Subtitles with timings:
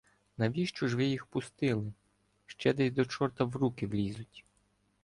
[0.37, 1.93] —Навіщо ж ви їх пустили?
[2.45, 4.45] Ще десь до чорта в руки влізуть.